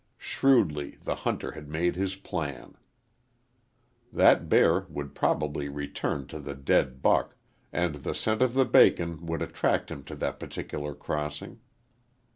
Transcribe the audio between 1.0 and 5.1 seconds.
the hunter had made his plan. That bear